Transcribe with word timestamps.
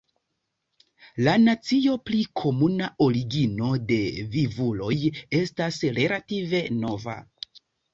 La 1.27 1.35
nocio 1.41 1.99
pri 2.09 2.23
komuna 2.41 2.89
origino 3.09 3.71
de 3.95 4.01
la 4.19 4.27
vivuloj 4.41 4.93
estas 5.45 5.83
relative 6.03 6.69
nova. 6.85 7.21